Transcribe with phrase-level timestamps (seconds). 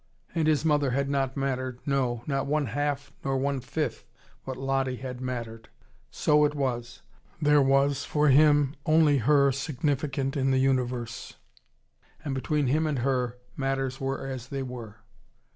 [0.33, 4.03] And his mother had not mattered, no, not one half nor one fifth
[4.45, 5.69] what Lottie had mattered.
[6.09, 7.03] So it was:
[7.39, 11.35] there was, for him, only her significant in the universe.
[12.25, 14.95] And between him and her matters were as they were.